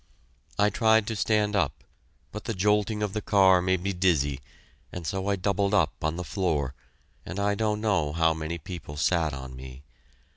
[0.57, 1.83] I tried to stand up,
[2.31, 4.39] but the jolting of the car made me dizzy,
[4.91, 6.73] and so I doubled up on the floor,
[7.23, 9.83] and I don't know how many people sat on me.